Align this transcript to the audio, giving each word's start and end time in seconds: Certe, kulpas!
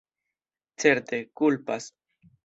Certe, 0.83 1.17
kulpas! 1.37 1.83